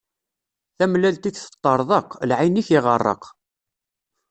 [0.77, 3.23] Tamellalt-ik teṭṭeṛḍeq, lɛin-ik iɣeṛṛeq.